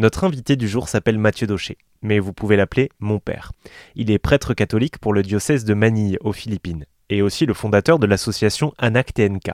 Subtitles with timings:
[0.00, 3.52] Notre invité du jour s'appelle Mathieu Daucher, mais vous pouvez l'appeler mon père.
[3.96, 7.98] Il est prêtre catholique pour le diocèse de Manille aux Philippines et aussi le fondateur
[7.98, 9.50] de l'association ANAC TNK.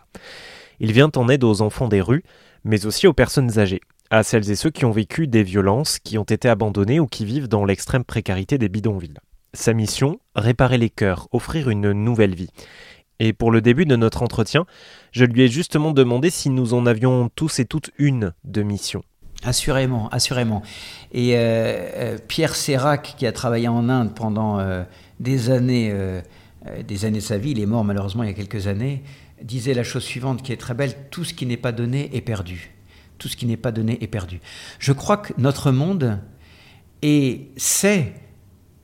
[0.78, 2.22] Il vient en aide aux enfants des rues,
[2.62, 3.80] mais aussi aux personnes âgées,
[4.10, 7.24] à celles et ceux qui ont vécu des violences, qui ont été abandonnés ou qui
[7.24, 9.18] vivent dans l'extrême précarité des bidonvilles.
[9.52, 12.50] Sa mission Réparer les cœurs, offrir une nouvelle vie.
[13.18, 14.64] Et pour le début de notre entretien,
[15.10, 19.02] je lui ai justement demandé si nous en avions tous et toutes une de mission.
[19.46, 20.62] Assurément, assurément.
[21.12, 24.82] Et euh, euh, Pierre Sérac, qui a travaillé en Inde pendant euh,
[25.20, 25.94] des années,
[26.86, 29.04] des années de sa vie, il est mort malheureusement il y a quelques années,
[29.40, 32.22] disait la chose suivante qui est très belle tout ce qui n'est pas donné est
[32.22, 32.72] perdu.
[33.18, 34.40] Tout ce qui n'est pas donné est perdu.
[34.80, 36.18] Je crois que notre monde
[37.02, 38.14] et sait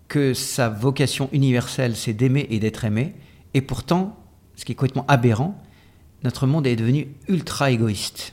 [0.06, 3.14] que sa vocation universelle, c'est d'aimer et d'être aimé,
[3.52, 4.16] et pourtant,
[4.54, 5.60] ce qui est complètement aberrant,
[6.22, 8.32] notre monde est devenu ultra égoïste.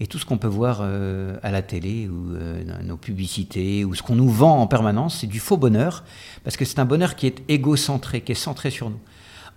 [0.00, 3.94] Et tout ce qu'on peut voir euh, à la télé ou euh, nos publicités ou
[3.94, 6.04] ce qu'on nous vend en permanence, c'est du faux bonheur,
[6.42, 9.00] parce que c'est un bonheur qui est égocentré, qui est centré sur nous.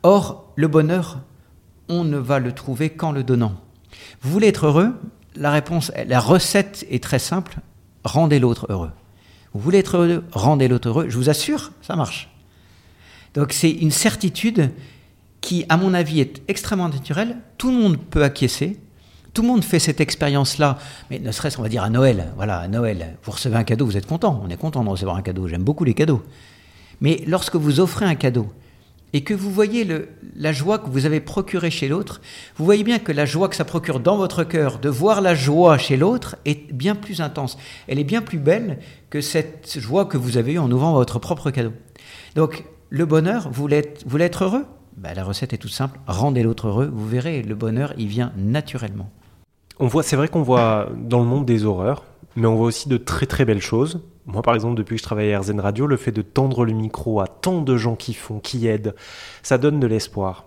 [0.04, 1.20] Or, le bonheur,
[1.90, 3.56] on ne va le trouver qu'en le donnant.
[4.22, 4.94] Vous voulez être heureux?
[5.36, 7.60] La réponse, la recette est très simple
[8.08, 8.92] rendez l'autre heureux.
[9.54, 11.10] Vous voulez être heureux Rendez l'autre heureux.
[11.10, 12.30] Je vous assure, ça marche.
[13.34, 14.72] Donc c'est une certitude
[15.42, 17.38] qui, à mon avis, est extrêmement naturelle.
[17.58, 18.80] Tout le monde peut acquiescer.
[19.38, 20.80] Tout le monde fait cette expérience-là,
[21.12, 22.34] mais ne serait-ce, on va dire, à Noël.
[22.38, 24.42] Voilà, à Noël, vous recevez un cadeau, vous êtes content.
[24.44, 25.48] On est content de recevoir un cadeau.
[25.48, 26.24] J'aime beaucoup les cadeaux.
[27.02, 28.52] Mais lorsque vous offrez un cadeau
[29.14, 29.88] et que vous voyez
[30.36, 32.20] la joie que vous avez procurée chez l'autre,
[32.56, 35.36] vous voyez bien que la joie que ça procure dans votre cœur de voir la
[35.36, 37.60] joie chez l'autre est bien plus intense.
[37.88, 38.80] Elle est bien plus belle
[39.12, 41.74] que cette joie que vous avez eue en ouvrant votre propre cadeau.
[42.34, 44.66] Donc, le bonheur, vous voulez être, vous voulez être heureux?
[44.98, 46.00] Ben, La recette est toute simple.
[46.08, 46.92] Rendez l'autre heureux.
[46.92, 49.12] Vous verrez, le bonheur, il vient naturellement.
[49.80, 52.04] On voit, c'est vrai qu'on voit dans le monde des horreurs,
[52.36, 54.02] mais on voit aussi de très très belles choses.
[54.26, 56.74] Moi, par exemple, depuis que je travaille à RZN Radio, le fait de tendre le
[56.74, 58.94] micro à tant de gens qui font, qui aident,
[59.42, 60.46] ça donne de l'espoir.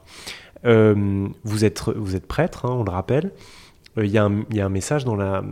[0.66, 3.32] Euh, vous, êtes, vous prêtre, hein, on le rappelle.
[3.98, 5.42] Euh, il y, a un message dans la,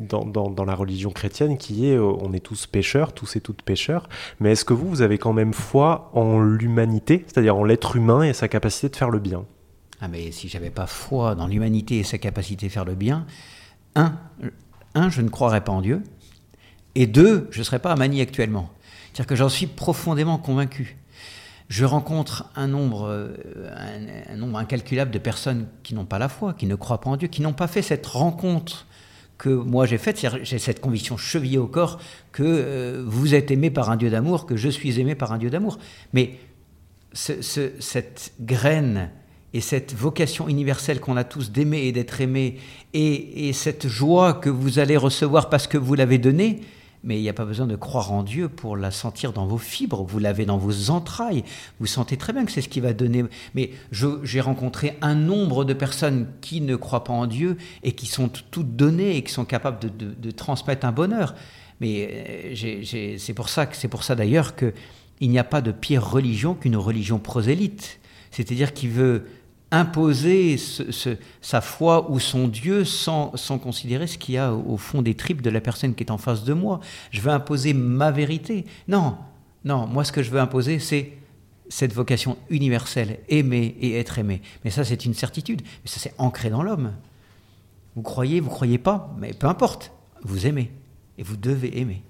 [0.00, 3.62] dans, dans, la religion chrétienne qui est euh, on est tous pécheurs, tous et toutes
[3.62, 4.08] pécheurs.
[4.40, 8.22] Mais est-ce que vous, vous avez quand même foi en l'humanité, c'est-à-dire en l'être humain
[8.22, 9.44] et sa capacité de faire le bien?
[10.00, 13.26] Ah mais si j'avais pas foi dans l'humanité et sa capacité de faire le bien,
[13.94, 14.18] un,
[14.94, 16.02] un je ne croirais pas en Dieu,
[16.94, 18.70] et deux, je ne serais pas à Mani actuellement.
[19.12, 20.96] C'est-à-dire que j'en suis profondément convaincu.
[21.68, 23.36] Je rencontre un nombre, euh,
[24.28, 27.16] un, nombre incalculable de personnes qui n'ont pas la foi, qui ne croient pas en
[27.16, 28.86] Dieu, qui n'ont pas fait cette rencontre
[29.38, 30.24] que moi j'ai faite.
[30.42, 31.98] J'ai cette conviction chevillée au corps
[32.32, 35.38] que euh, vous êtes aimé par un Dieu d'amour, que je suis aimé par un
[35.38, 35.78] Dieu d'amour.
[36.12, 36.38] Mais
[37.12, 39.10] cette graine
[39.54, 42.58] et cette vocation universelle qu'on a tous d'aimer et d'être aimé,
[42.92, 46.60] et, cette joie que vous allez recevoir parce que vous l'avez donnée,
[47.04, 49.58] mais il n'y a pas besoin de croire en Dieu pour la sentir dans vos
[49.58, 51.44] fibres, vous l'avez dans vos entrailles,
[51.78, 53.24] vous sentez très bien que c'est ce qui va donner.
[53.54, 58.06] Mais j'ai rencontré un nombre de personnes qui ne croient pas en Dieu et qui
[58.06, 61.34] sont toutes données et qui sont capables de, transmettre un bonheur.
[61.80, 66.54] Mais euh, c'est pour ça, pour ça d'ailleurs qu'il n'y a pas de pire religion
[66.54, 68.00] qu'une religion prosélyte,
[68.30, 69.26] c'est-à-dire qui veut
[69.74, 70.56] imposer
[71.40, 75.42] sa foi ou son Dieu sans, considérer ce qu'il y a au fond des tripes
[75.42, 76.80] de la personne qui est en face de moi.
[77.10, 78.64] Je veux imposer ma vérité.
[78.88, 79.16] Non,
[79.64, 81.12] non, moi ce que je veux imposer, c'est
[81.68, 84.42] cette vocation universelle, aimer et être aimé.
[84.64, 85.62] Mais ça, c'est une certitude.
[85.62, 86.92] Mais ça, c'est ancré dans l'homme.
[87.96, 89.92] Vous croyez, vous croyez pas, mais peu importe.
[90.22, 90.70] Vous aimez.
[91.18, 92.02] Et vous devez aimer.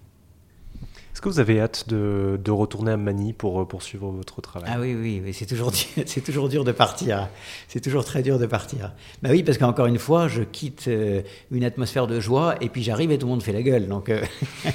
[1.15, 4.81] Est-ce que vous avez hâte de, retourner à Manille pour euh, poursuivre votre travail Ah
[4.81, 5.71] oui, oui, c'est toujours,
[6.07, 7.29] c'est toujours dur de partir.
[7.69, 8.91] C'est toujours très dur de partir.
[9.23, 12.83] Bah oui, parce qu'encore une fois, je quitte euh, une atmosphère de joie et puis
[12.83, 13.87] j'arrive et tout le monde fait la gueule.
[13.87, 14.25] Donc, euh,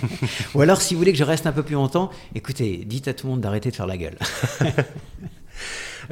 [0.56, 3.14] Ou alors, si vous voulez que je reste un peu plus longtemps, écoutez, dites à
[3.14, 4.18] tout le monde d'arrêter de faire la gueule.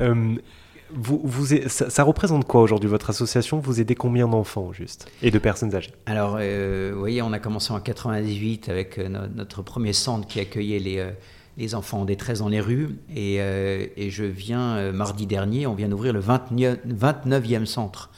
[0.94, 3.60] Vous, ça, représente quoi aujourd'hui votre association?
[3.60, 5.10] Vous aidez combien d'enfants juste?
[5.22, 5.92] Et de personnes âgées?
[6.06, 10.40] Alors, euh, vous voyez, on a commencé en 98 avec euh, notre premier centre qui
[10.40, 11.12] accueillait les, euh,
[11.58, 12.96] les enfants en détresse dans les rues.
[13.14, 18.10] Et, et je viens, mardi dernier, on vient d'ouvrir le 29e centre.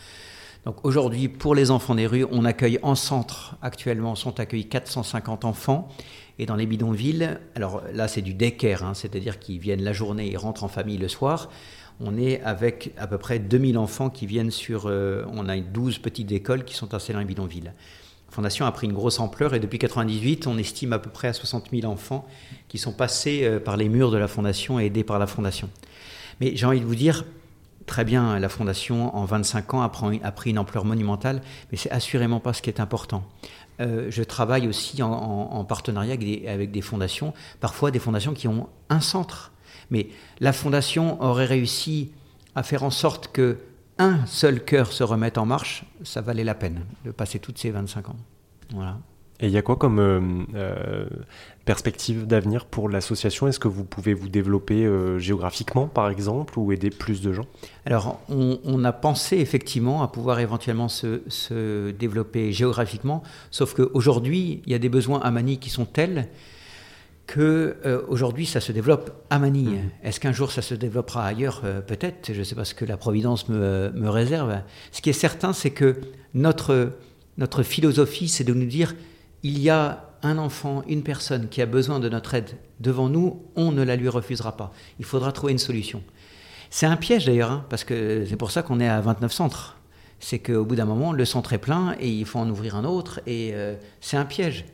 [0.65, 5.45] Donc aujourd'hui, pour les enfants des rues, on accueille en centre, actuellement sont accueillis 450
[5.45, 5.87] enfants.
[6.37, 10.31] Et dans les bidonvilles, alors là c'est du daycare, hein, c'est-à-dire qu'ils viennent la journée
[10.31, 11.49] et rentrent en famille le soir
[11.99, 14.83] on est avec à peu près 2000 enfants qui viennent sur...
[14.85, 17.63] Euh, on a 12 petites écoles qui sont installées dans les bidonvilles.
[17.65, 21.27] La fondation a pris une grosse ampleur et depuis 1998, on estime à peu près
[21.27, 22.27] à 60 000 enfants
[22.67, 25.69] qui sont passés euh, par les murs de la fondation et aidés par la fondation.
[26.39, 27.25] Mais j'ai envie de vous dire,
[27.89, 31.41] très bien, la fondation en 25 ans a pris, une ampleur monumentale,
[31.71, 33.23] mais c'est assurément pas ce qui est important.
[33.79, 39.51] je travaille aussi en, partenariat avec des, fondations, parfois des fondations qui ont un centre.
[39.89, 40.09] Mais
[40.39, 42.11] la fondation aurait réussi
[42.53, 43.57] à faire en sorte que
[43.97, 47.71] un seul cœur se remette en marche, ça valait la peine de passer toutes ces
[47.71, 48.15] 25 ans.
[48.71, 48.97] Voilà.
[49.41, 50.19] Et il y a quoi comme euh,
[50.55, 51.05] euh,
[51.63, 53.47] perspective d'avenir pour l'association?
[53.47, 57.45] Est-ce que vous pouvez vous développer euh, géographiquement, par exemple, ou aider plus de gens?
[57.85, 64.75] Alors, on, a pensé effectivement à pouvoir éventuellement se, développer géographiquement, sauf qu'aujourd'hui, il y
[64.75, 66.27] a des besoins à Manille qui sont tels
[67.25, 67.77] que
[68.07, 69.77] aujourd'hui ça se développe à Manille.
[69.77, 70.07] Mmh.
[70.07, 71.61] Est-ce qu'un jour ça se développera ailleurs?
[71.85, 74.61] Peut-être, je ne sais pas ce que la Providence me, me réserve.
[74.91, 75.97] Ce qui est certain, c'est que
[76.33, 76.93] notre,
[77.37, 78.95] notre philosophie, c'est de nous dire
[79.43, 83.43] il y a un enfant, une personne qui a besoin de notre aide devant nous,
[83.55, 84.73] on ne la lui refusera pas.
[84.99, 86.03] Il faudra trouver une solution.
[86.69, 89.77] C'est un piège d'ailleurs, hein, parce que c'est pour ça qu'on est à 29 centres.
[90.19, 92.83] C'est qu'au bout d'un moment, le centre est plein et il faut en ouvrir un
[92.83, 94.65] autre, et euh, c'est un piège.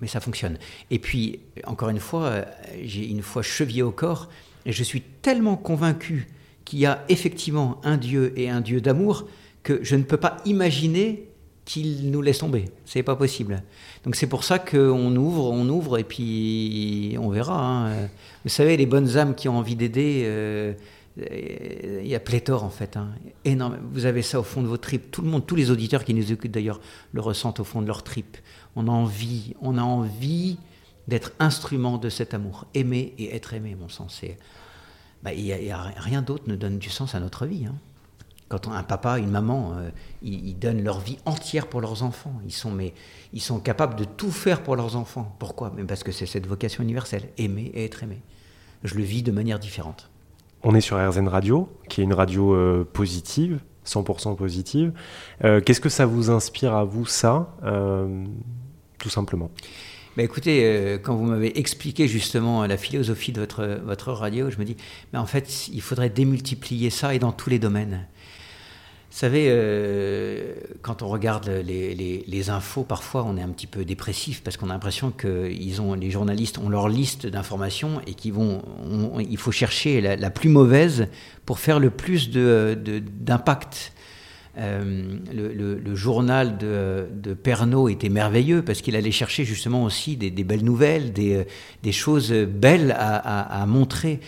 [0.00, 0.58] Mais ça fonctionne.
[0.90, 2.44] Et puis, encore une fois,
[2.82, 4.28] j'ai une fois chevillé au corps,
[4.66, 6.28] et je suis tellement convaincu
[6.64, 9.26] qu'il y a effectivement un Dieu et un Dieu d'amour
[9.62, 11.29] que je ne peux pas imaginer
[11.70, 12.64] qu'il nous laisse tomber.
[12.84, 13.62] C'est pas possible.
[14.04, 17.62] Donc c'est pour ça qu'on ouvre, on ouvre et puis on verra.
[17.64, 18.08] Hein.
[18.42, 20.72] Vous savez, les bonnes âmes qui ont envie d'aider, euh,
[21.16, 22.96] il y a pléthore en fait.
[22.96, 23.10] Hein.
[23.44, 23.78] Énorme.
[23.92, 25.12] Vous avez ça au fond de vos tripes.
[25.12, 26.80] Tout le monde, tous les auditeurs qui nous écoutent d'ailleurs,
[27.12, 28.38] le ressentent au fond de leurs tripes.
[28.74, 30.58] On a envie, on a envie
[31.06, 34.22] d'être instrument de cet amour, aimer et être aimé, mon sens.
[35.22, 37.66] Bah, rien d'autre ne donne du sens à notre vie.
[37.66, 37.76] Hein
[38.50, 39.90] quand un papa, une maman, euh,
[40.22, 42.34] ils, donnent leur vie entière pour leurs enfants.
[42.44, 45.36] Ils sont, capables de tout faire pour leurs enfants.
[45.38, 45.72] Pourquoi?
[45.86, 48.20] Parce que c'est cette vocation universelle, aimer et être aimé.
[48.82, 50.10] Je le vis de manière différente.
[50.64, 54.92] On est sur RZN Radio, qui est une radio euh, positive, 100% positive.
[55.44, 57.54] Euh, qu'est-ce que ça vous inspire à vous, ça,
[58.98, 59.52] tout simplement?
[60.16, 64.64] Bah écoutez, quand vous m'avez expliqué justement la philosophie de votre, votre radio, je me
[64.64, 64.76] dis,
[65.12, 68.06] mais en fait, il faudrait démultiplier ça et dans tous les domaines.
[69.10, 74.40] Vous savez, euh, quand on regarde les, infos, parfois on est un petit peu dépressif
[74.40, 78.32] parce qu'on a l'impression que ils ont, les journalistes ont leur liste d'informations et qu'ils
[78.32, 78.62] vont,
[79.18, 81.08] il faut chercher la, plus mauvaise
[81.44, 83.92] pour faire le plus d'impact.
[83.96, 84.00] De,
[84.60, 90.30] euh, le, journal de, de, Pernaud était merveilleux parce qu'il allait chercher justement aussi des,
[90.44, 94.20] belles nouvelles, des, choses belles à, montrer.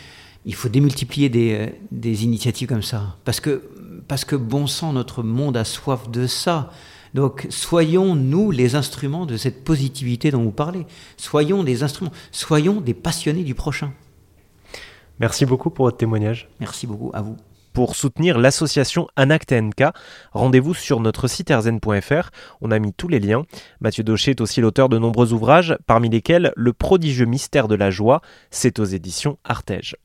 [0.45, 3.63] Il faut démultiplier des, des initiatives comme ça parce que
[4.09, 6.71] parce que bon sang, notre monde a soif de ça.
[7.15, 10.87] Donc soyons, nous, les instruments de cette positivité dont vous parlez.
[11.17, 13.93] Soyons des instruments, soyons des passionnés du prochain.
[15.21, 16.49] Merci beaucoup pour votre témoignage.
[16.59, 17.37] Merci beaucoup à vous.
[17.73, 19.85] Pour soutenir l'association ANACTNK,
[20.33, 22.31] rendez-vous sur notre site erzen.fr.
[22.61, 23.45] On a mis tous les liens.
[23.81, 27.91] Mathieu Daucher est aussi l'auteur de nombreux ouvrages, parmi lesquels Le prodigieux mystère de la
[27.91, 28.21] joie,
[28.51, 29.97] c'est aux éditions Artege.